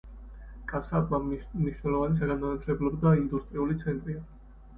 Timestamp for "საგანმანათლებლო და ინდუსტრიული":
2.23-3.79